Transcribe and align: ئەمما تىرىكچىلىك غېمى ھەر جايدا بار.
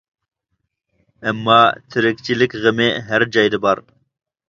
ئەمما 1.27 1.59
تىرىكچىلىك 1.91 2.59
غېمى 2.65 2.91
ھەر 3.11 3.31
جايدا 3.39 3.65
بار. 3.71 3.89